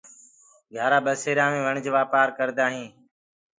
[0.73, 2.93] گھيآرآ ٻسيرآ مي وڻج وآپآر ڪردآ هينٚ۔